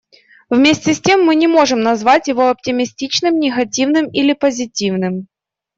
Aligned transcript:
Вместе 0.49 0.95
с 0.95 0.99
тем, 0.99 1.23
мы 1.27 1.35
не 1.35 1.45
можем 1.45 1.81
назвать 1.81 2.27
его 2.27 2.49
оптимистичным, 2.49 3.39
негативным 3.39 4.09
или 4.09 4.33
позитивным. 4.33 5.27